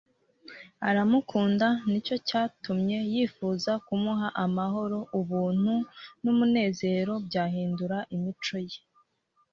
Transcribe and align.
Aramukunda, 0.89 1.67
nicyo 1.89 2.15
cyatumye 2.27 2.97
yifuza 3.13 3.71
kumuha 3.85 4.27
amahoro 4.45 4.99
ubuntu 5.19 5.73
n'umunezero, 6.23 7.13
byahindura 7.27 7.97
imico 8.15 8.57
ye. 8.69 8.79